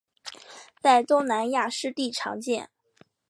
[0.81, 2.71] 在东南亚湿地常见。